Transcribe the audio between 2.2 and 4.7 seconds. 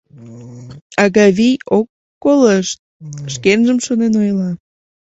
колышт, шкенжым шонен ойла: